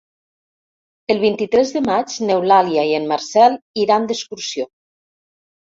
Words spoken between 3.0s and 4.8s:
en Marcel iran d'excursió.